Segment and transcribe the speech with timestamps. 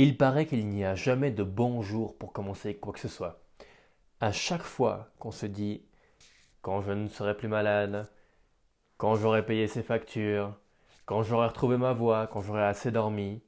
[0.00, 3.42] Il paraît qu'il n'y a jamais de bon jour pour commencer quoi que ce soit.
[4.20, 5.82] À chaque fois qu'on se dit
[6.62, 8.08] quand je ne serai plus malade,
[8.96, 10.54] quand j'aurai payé ses factures,
[11.04, 13.42] quand j'aurai retrouvé ma voix, quand j'aurai assez dormi,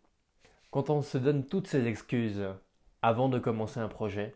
[0.73, 2.45] quand on se donne toutes ces excuses
[3.01, 4.35] avant de commencer un projet,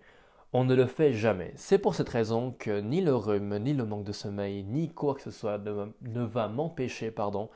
[0.53, 1.53] on ne le fait jamais.
[1.57, 5.17] C'est pour cette raison que ni le rhume, ni le manque de sommeil, ni quoi
[5.17, 7.51] que ce soit ne va m'empêcher, pardon,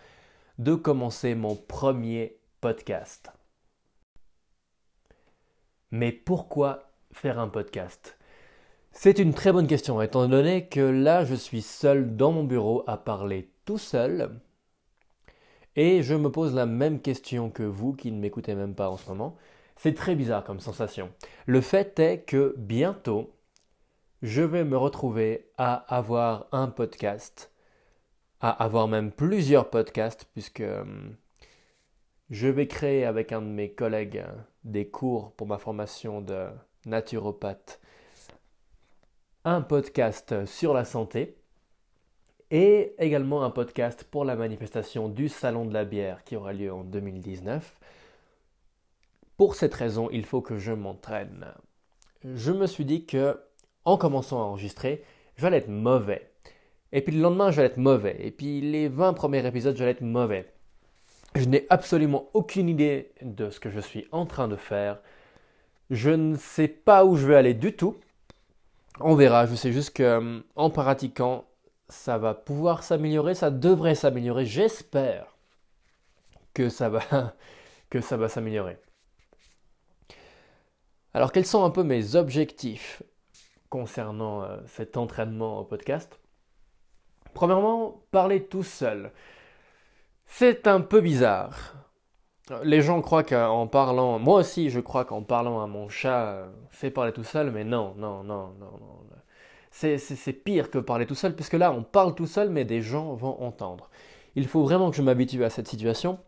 [0.59, 3.31] de commencer mon premier podcast.
[5.91, 8.19] Mais pourquoi faire un podcast?
[8.93, 12.85] C'est une très bonne question, étant donné que là, je suis seul dans mon bureau
[12.87, 14.41] à parler tout seul.
[15.77, 18.97] Et je me pose la même question que vous qui ne m'écoutez même pas en
[18.97, 19.37] ce moment.
[19.77, 21.11] C'est très bizarre comme sensation.
[21.47, 23.31] Le fait est que bientôt,
[24.23, 27.53] je vais me retrouver à avoir un podcast,
[28.41, 31.15] à avoir même plusieurs podcasts, puisque hum,
[32.31, 34.25] je vais créer avec un de mes collègues
[34.65, 36.49] des cours pour ma formation de
[36.85, 37.81] naturopathe,
[39.45, 41.39] un podcast sur la santé
[42.51, 46.73] et également un podcast pour la manifestation du Salon de la bière qui aura lieu
[46.73, 47.79] en 2019.
[49.37, 51.47] Pour cette raison, il faut que je m'entraîne.
[52.25, 53.41] Je me suis dit que
[53.85, 55.03] en commençant à enregistrer,
[55.37, 56.31] j'allais être mauvais.
[56.93, 58.17] Et puis le lendemain, j'allais être mauvais.
[58.21, 60.53] Et puis les 20 premiers épisodes, j'allais être mauvais.
[61.35, 65.01] Je n'ai absolument aucune idée de ce que je suis en train de faire.
[65.91, 67.97] Je ne sais pas où je vais aller du tout.
[69.01, 69.47] On verra.
[69.47, 71.45] Je sais juste que euh, en pratiquant,
[71.89, 74.45] ça va pouvoir s'améliorer, ça devrait s'améliorer.
[74.45, 75.37] J'espère
[76.55, 77.35] que ça va
[77.91, 78.79] que ça va s'améliorer.
[81.15, 83.03] Alors quels sont un peu mes objectifs
[83.71, 86.19] concernant euh, cet entraînement au podcast?
[87.35, 89.13] Premièrement, parler tout seul.
[90.31, 91.75] C'est un peu bizarre.
[92.63, 96.91] Les gens croient qu'en parlant, moi aussi je crois qu'en parlant à mon chat, c'est
[96.91, 99.01] parler tout seul, mais non, non, non, non, non.
[99.71, 103.15] C'est pire que parler tout seul, puisque là on parle tout seul, mais des gens
[103.15, 103.91] vont entendre.
[104.37, 106.19] Il faut vraiment que je m'habitue à cette situation,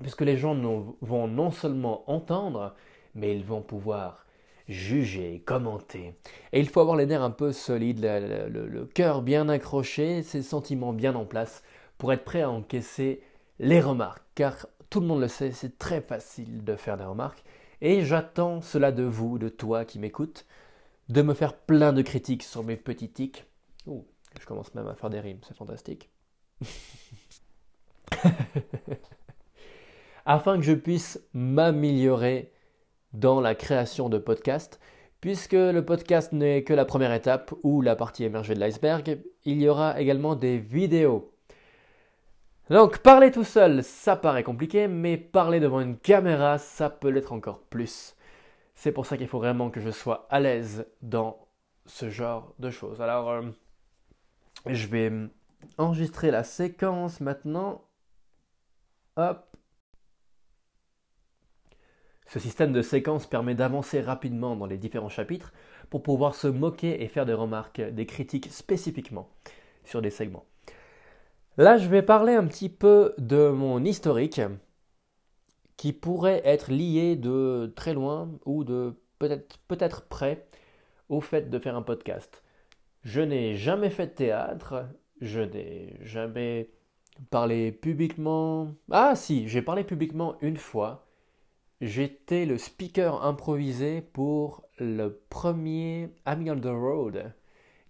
[0.00, 0.56] puisque les gens
[1.00, 2.74] vont non seulement entendre,
[3.14, 4.24] mais ils vont pouvoir
[4.68, 6.14] juger, commenter.
[6.52, 10.92] Et il faut avoir les nerfs un peu solides, le cœur bien accroché, ses sentiments
[10.92, 11.62] bien en place
[12.00, 13.22] pour être prêt à encaisser
[13.58, 17.44] les remarques, car tout le monde le sait, c'est très facile de faire des remarques,
[17.82, 20.46] et j'attends cela de vous, de toi qui m'écoutes,
[21.10, 23.44] de me faire plein de critiques sur mes petits tics.
[23.86, 24.06] Ouh,
[24.40, 26.08] je commence même à faire des rimes, c'est fantastique.
[30.24, 32.50] Afin que je puisse m'améliorer
[33.12, 34.80] dans la création de podcasts,
[35.20, 39.60] puisque le podcast n'est que la première étape ou la partie émergée de l'iceberg, il
[39.60, 41.34] y aura également des vidéos
[42.74, 47.32] donc parler tout seul, ça paraît compliqué, mais parler devant une caméra, ça peut l'être
[47.32, 48.16] encore plus.
[48.74, 51.46] C'est pour ça qu'il faut vraiment que je sois à l'aise dans
[51.86, 53.02] ce genre de choses.
[53.02, 53.42] Alors, euh,
[54.66, 55.12] je vais
[55.78, 57.84] enregistrer la séquence maintenant.
[59.16, 59.44] Hop.
[62.26, 65.52] Ce système de séquence permet d'avancer rapidement dans les différents chapitres
[65.90, 69.28] pour pouvoir se moquer et faire des remarques, des critiques spécifiquement
[69.84, 70.46] sur des segments.
[71.60, 74.40] Là, je vais parler un petit peu de mon historique
[75.76, 80.46] qui pourrait être lié de très loin ou de peut-être près
[81.10, 82.42] au fait de faire un podcast.
[83.02, 84.86] Je n'ai jamais fait de théâtre,
[85.20, 86.70] je n'ai jamais
[87.28, 88.72] parlé publiquement.
[88.90, 91.08] Ah si, j'ai parlé publiquement une fois.
[91.82, 97.34] J'étais le speaker improvisé pour le premier Amiral the Road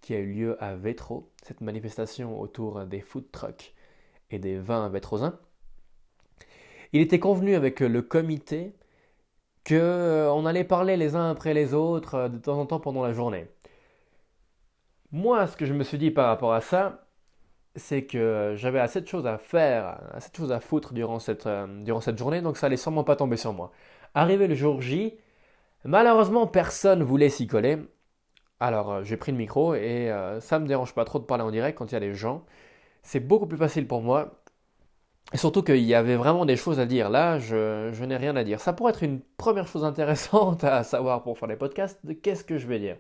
[0.00, 3.75] qui a eu lieu à Vétro, cette manifestation autour des food trucks
[4.31, 5.38] et des vins vétrosins.
[6.93, 8.75] Il était convenu avec le comité
[9.66, 13.03] qu'on euh, allait parler les uns après les autres euh, de temps en temps pendant
[13.03, 13.47] la journée.
[15.12, 17.06] Moi, ce que je me suis dit par rapport à ça,
[17.77, 21.47] c'est que j'avais assez de choses à faire, assez de choses à foutre durant cette,
[21.47, 23.72] euh, durant cette journée, donc ça allait sûrement pas tomber sur moi.
[24.15, 25.15] Arrivé le jour J,
[25.84, 27.78] malheureusement personne voulait s'y coller,
[28.60, 31.45] alors, euh, j'ai pris le micro et euh, ça me dérange pas trop de parler
[31.45, 32.45] en direct quand il y a des gens.
[33.03, 34.42] C'est beaucoup plus facile pour moi.
[35.33, 37.09] Et surtout qu'il y avait vraiment des choses à dire.
[37.09, 38.60] Là, je, n'ai rien à dire.
[38.60, 42.01] Ça pourrait être une première chose intéressante à savoir pour faire des podcasts.
[42.22, 42.97] Qu'est-ce que je vais dire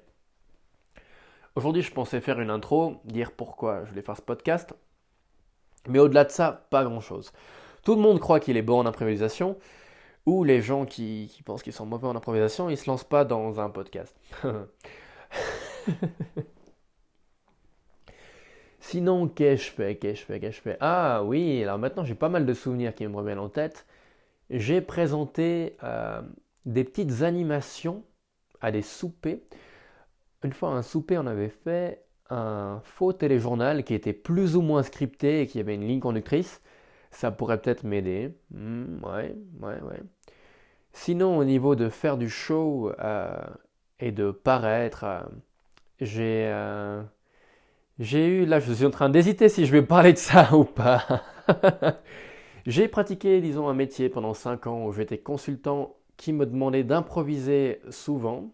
[1.56, 4.72] Aujourd'hui, je pensais faire une intro, dire pourquoi je voulais faire ce podcast.
[5.88, 7.32] Mais au-delà de ça, pas grand-chose.
[7.84, 9.56] Tout le monde croit qu'il est bon en improvisation,
[10.26, 13.60] ou les gens qui, pensent qu'ils sont mauvais en improvisation, ils se lancent pas dans
[13.60, 14.16] un podcast.
[18.80, 21.78] Sinon, qu'est-ce que je fais Qu'est-ce que je fais Qu'est-ce que je Ah oui, alors
[21.78, 23.86] maintenant j'ai pas mal de souvenirs qui me reviennent en tête.
[24.50, 26.22] j'ai présenté euh,
[26.66, 28.04] des petites animations
[28.60, 29.40] à des soupers.
[30.44, 34.82] Une fois un souper, on avait fait un faux téléjournal qui était plus ou moins
[34.82, 36.60] scripté et qui avait une ligne conductrice.
[37.12, 38.34] Ça pourrait peut-être m'aider.
[38.52, 40.00] Hmm, ouais, ouais, ouais.
[40.92, 43.36] Sinon, au niveau de faire du show euh,
[44.00, 45.20] et de paraître, euh,
[46.00, 46.50] j'ai
[47.98, 50.64] j'ai eu, là je suis en train d'hésiter si je vais parler de ça ou
[50.64, 51.22] pas.
[52.66, 57.80] j'ai pratiqué, disons, un métier pendant 5 ans où j'étais consultant qui me demandait d'improviser
[57.90, 58.52] souvent.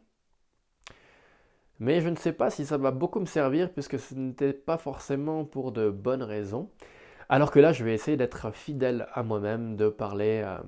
[1.78, 4.78] Mais je ne sais pas si ça va beaucoup me servir puisque ce n'était pas
[4.78, 6.70] forcément pour de bonnes raisons.
[7.28, 10.58] Alors que là, je vais essayer d'être fidèle à moi-même, de parler, euh,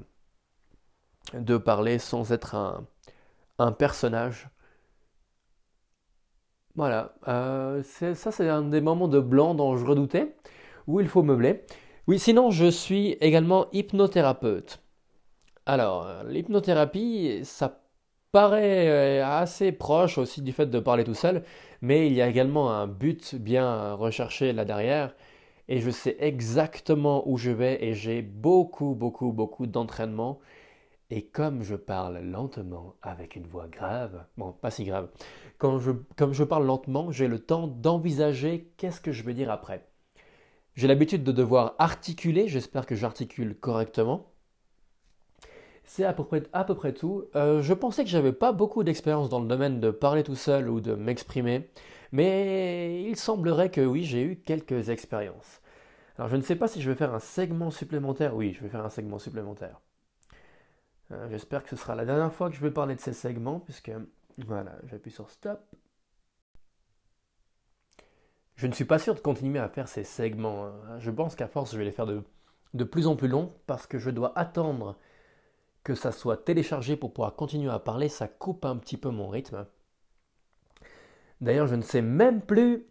[1.35, 2.87] de parler sans être un,
[3.59, 4.49] un personnage.
[6.79, 10.37] Voilà, euh, ça c'est un des moments de blanc dont je redoutais,
[10.87, 11.65] où il faut meubler.
[12.07, 14.81] Oui, sinon je suis également hypnothérapeute.
[15.67, 17.81] Alors, euh, l'hypnothérapie, ça
[18.31, 21.43] paraît euh, assez proche aussi du fait de parler tout seul,
[21.83, 25.17] mais il y a également un but bien recherché là derrière,
[25.67, 30.39] et je sais exactement où je vais, et j'ai beaucoup, beaucoup, beaucoup d'entraînement.
[31.11, 35.09] Et comme je parle lentement avec une voix grave, bon, pas si grave,
[35.58, 39.88] comme je parle lentement, j'ai le temps d'envisager qu'est-ce que je vais dire après.
[40.76, 44.31] J'ai l'habitude de devoir articuler, j'espère que j'articule correctement.
[45.82, 47.25] C'est à peu près, à peu près tout.
[47.34, 50.69] Euh, je pensais que j'avais pas beaucoup d'expérience dans le domaine de parler tout seul
[50.69, 51.69] ou de m'exprimer,
[52.12, 55.60] mais il semblerait que oui, j'ai eu quelques expériences.
[56.16, 58.37] Alors je ne sais pas si je vais faire un segment supplémentaire.
[58.37, 59.81] Oui, je vais faire un segment supplémentaire.
[61.10, 63.60] Euh, j'espère que ce sera la dernière fois que je vais parler de ces segments,
[63.60, 63.90] puisque
[64.46, 65.61] voilà, j'appuie sur stop.
[68.56, 70.67] Je ne suis pas sûr de continuer à faire ces segments.
[70.67, 70.99] Hein.
[70.99, 72.23] Je pense qu'à force, je vais les faire de,
[72.75, 74.96] de plus en plus longs parce que je dois attendre
[75.85, 78.08] que ça soit téléchargé pour pouvoir continuer à parler.
[78.08, 79.67] Ça coupe un petit peu mon rythme.
[81.41, 82.84] D'ailleurs, je ne sais même plus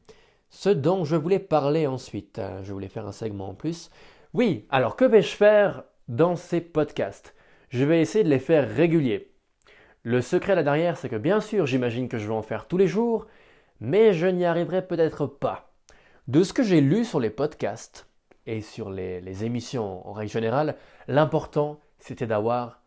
[0.50, 2.42] ce dont je voulais parler ensuite.
[2.64, 3.90] Je voulais faire un segment en plus.
[4.34, 7.36] Oui, alors que vais-je faire dans ces podcasts?
[7.70, 9.34] Je vais essayer de les faire réguliers.
[10.08, 12.78] Le secret là derrière, c'est que bien sûr, j'imagine que je vais en faire tous
[12.78, 13.28] les jours,
[13.82, 15.74] mais je n'y arriverai peut-être pas.
[16.30, 18.08] De ce que j'ai lu sur les podcasts
[18.46, 20.78] et sur les, émissions en règle générale,
[21.10, 22.80] l'important c'était d'avoir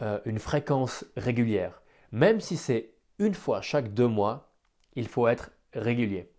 [0.00, 1.82] euh, une fréquence régulière.
[2.12, 4.52] Même si c'est une fois chaque deux mois,
[4.94, 6.30] il faut être régulier.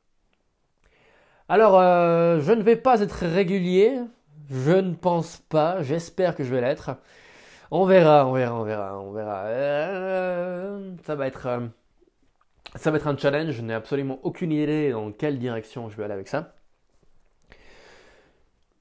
[1.50, 4.00] Alors, euh, je ne vais pas être régulier,
[4.50, 6.92] je ne pense pas, j'espère que je vais l'être.
[7.74, 9.46] On verra, on verra, on verra, on verra.
[9.46, 11.68] Euh, ça va être, euh,
[12.76, 13.52] ça va un challenge.
[13.52, 16.54] Je n'ai absolument aucune idée dans quelle direction je vais aller avec ça.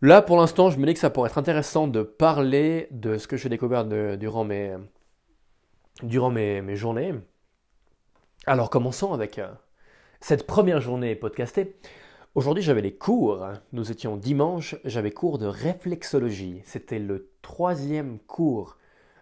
[0.02, 3.28] Là, pour l'instant, je me dis que ça pourrait être intéressant de parler de ce
[3.28, 4.75] que j'ai découvert durant mes,
[6.02, 7.14] durant mes, journées.
[8.46, 9.52] Alors, commençons avec euh,
[10.20, 11.76] cette première journée podcastée.
[12.34, 13.46] Aujourd'hui, j'avais les cours.
[13.72, 16.62] Nous étions dimanche, j'avais cours de réflexologie.
[16.64, 18.78] C'était le troisième cours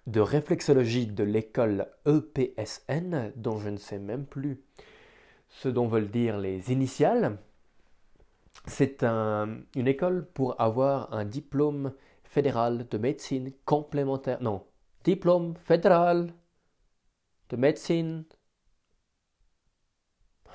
[0.08, 4.62] de réflexologie de l'école EPSN, dont je ne sais même plus
[5.50, 7.38] ce dont veulent dire les initiales.
[8.66, 11.92] C'est une école pour avoir un diplôme
[12.24, 14.42] fédéral de médecine complémentaire.
[14.42, 14.64] Non,
[15.04, 16.32] diplôme fédéral
[17.50, 18.24] de médecine.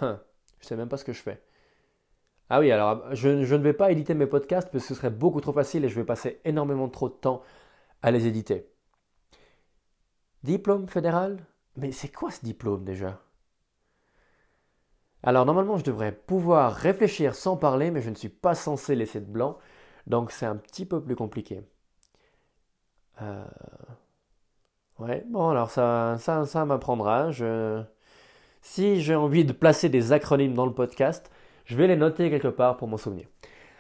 [0.02, 0.20] Hein,
[0.60, 1.44] je sais même pas ce que je fais.
[2.50, 5.10] Ah oui, alors je, je, ne vais pas éditer mes podcasts parce que ce serait
[5.10, 7.44] beaucoup trop facile et je vais passer énormément trop de temps
[8.02, 8.73] à les éditer.
[10.44, 11.38] Diplôme fédéral?
[11.78, 13.20] Mais c'est quoi ce diplôme déjà?
[15.24, 19.22] Alors normalement je devrais pouvoir réfléchir sans parler, mais je ne suis pas censé laisser
[19.22, 19.58] de blanc,
[20.06, 21.62] donc c'est un petit peu plus compliqué.
[23.22, 23.46] Euh...
[25.00, 27.30] Ouais, bon alors ça, ça, m'apprendra.
[28.62, 31.32] Si j'ai envie de placer des acronymes dans le podcast,
[31.66, 33.28] je vais les noter quelque part pour m'en souvenir.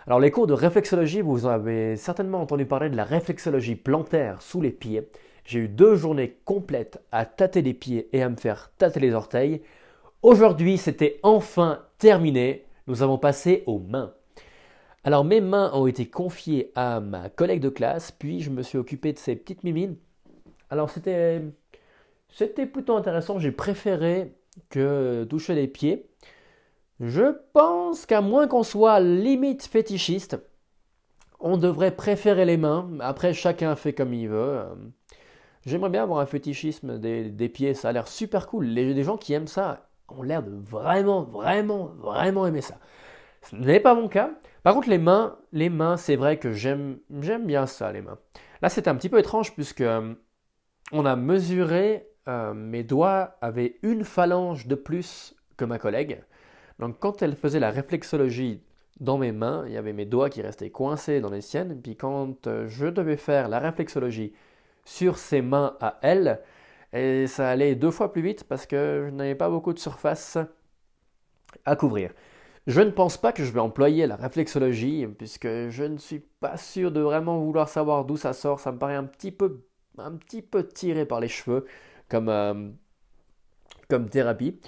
[0.08, 4.62] Alors les cours de réflexologie, vous avez certainement entendu parler de la réflexologie plantaire sous
[4.62, 5.10] les pieds.
[5.46, 9.14] J'ai eu deux journées complètes à tâter les pieds et à me faire tâter les
[9.14, 9.62] orteils.
[10.22, 12.66] Aujourd'hui, c'était enfin terminé.
[12.88, 14.14] Nous avons passé aux mains.
[15.04, 18.78] Alors mes mains ont été confiées à ma collègue de classe, puis je me suis
[18.78, 19.98] occupé de ces petites mimines.
[20.70, 21.42] Alors c'était
[22.30, 24.34] c'était plutôt intéressant, j'ai préféré
[24.70, 26.10] que toucher les pieds.
[27.00, 30.38] Je pense qu'à moins qu'on soit limite fétichiste,
[31.40, 32.90] on devrait préférer les mains.
[33.02, 34.64] Après, chacun fait comme il veut.
[35.66, 38.66] J'aimerais bien avoir un fétichisme des, pieds, ça a l'air super cool.
[38.66, 42.76] Les, gens qui aiment ça ont l'air de vraiment, vraiment, vraiment aimer ça.
[43.44, 44.32] Ce n'est pas mon cas.
[44.64, 48.18] Par contre, les mains, les mains, c'est vrai que j'aime, j'aime bien ça, les mains.
[48.62, 50.14] Là, c'était un petit peu étrange puisque euh,
[50.92, 56.24] on a mesuré, euh, mes doigts avaient une phalange de plus que ma collègue.
[56.80, 58.64] Donc, quand elle faisait la réflexologie
[59.00, 61.82] dans mes mains, il y avait mes doigts qui restaient coincés dans les siennes.
[61.82, 64.34] Puis quand euh, je devais faire la réflexologie
[64.86, 66.42] sur ses mains à elle,
[66.94, 70.38] et ça allait deux fois plus vite parce que je n'avais pas beaucoup de surface
[71.66, 72.12] à couvrir.
[72.68, 76.56] Je ne pense pas que je vais employer la réflexologie puisque je ne suis pas
[76.56, 78.60] sûr de vraiment vouloir savoir d'où ça sort.
[78.60, 79.64] Ça me paraît un petit peu,
[79.98, 81.66] un petit peu tiré par les cheveux
[82.10, 82.70] comme, euh,
[83.90, 84.60] comme thérapie.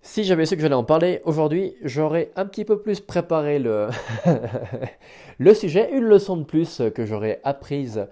[0.00, 3.88] Si j'avais su que j'allais en parler aujourd'hui, j'aurais un petit peu plus préparé le,
[5.38, 8.06] le sujet, une leçon de plus que j'aurais apprise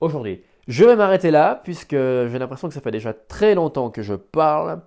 [0.00, 0.42] aujourd'hui.
[0.68, 4.14] Je vais m'arrêter là, puisque j'ai l'impression que ça fait déjà très longtemps que je
[4.14, 4.82] parle.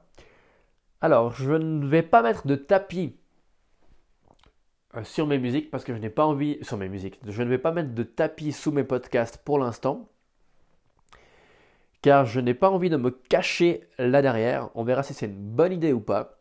[1.01, 3.15] Alors, je ne vais pas mettre de tapis
[4.96, 6.60] euh, sur mes musiques, parce que je n'ai pas envie...
[6.62, 7.20] Sur mes musiques.
[7.27, 10.08] Je ne vais pas mettre de tapis sous mes podcasts pour l'instant
[12.03, 14.70] car je n'ai pas envie de me cacher là derrière.
[14.75, 16.38] On verra si c'est une bonne idée ou pas.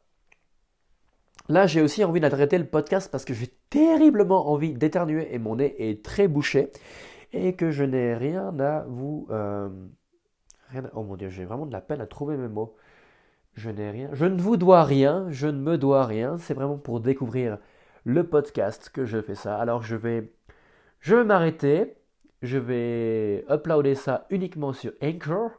[1.48, 5.56] Là, j'ai aussi envie d'arrêter le podcast parce que j'ai terriblement envie d'éternuer et mon
[5.56, 6.70] nez est très bouché
[7.32, 9.26] et que je n'ai rien à vous.
[9.30, 9.68] Euh,
[10.70, 12.76] rien Oh mon dieu, j'ai vraiment de la peine à trouver mes mots.
[13.54, 14.08] Je n'ai rien.
[14.12, 16.38] Je ne vous dois rien, je ne me dois rien.
[16.38, 17.58] C'est vraiment pour découvrir
[18.04, 19.56] le podcast que je fais ça.
[19.56, 20.32] Alors je vais,
[21.00, 21.96] je vais m'arrêter
[22.42, 25.50] je vais uploader ça uniquement sur Anchor.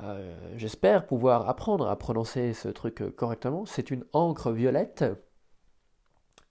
[0.00, 3.66] Euh, j'espère pouvoir apprendre à prononcer ce truc correctement.
[3.66, 5.04] C'est une encre violette.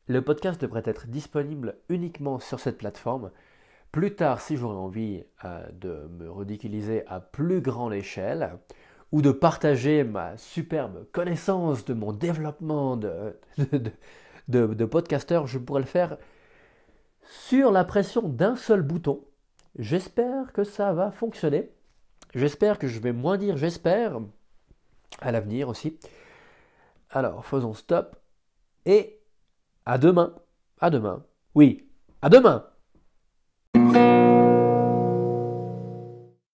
[0.07, 3.31] Le podcast devrait être disponible uniquement sur cette plateforme.
[3.91, 8.57] Plus tard, si j'aurais envie euh, de me ridiculiser à plus grande échelle,
[9.11, 13.35] ou de partager ma superbe connaissance de mon développement de,
[14.47, 16.17] de, de podcasteur, je pourrais le faire
[17.23, 19.23] sur la pression d'un seul bouton.
[19.77, 21.71] J'espère que ça va fonctionner.
[22.35, 24.19] J'espère que je vais moins dire j'espère
[25.19, 25.97] à l'avenir aussi.
[27.11, 28.15] Alors, faisons stop
[28.85, 29.19] et
[29.85, 30.35] à demain.
[30.79, 31.23] À demain.
[31.55, 31.89] Oui,
[32.21, 32.68] à demain.
[33.99, 34.28] Thank you.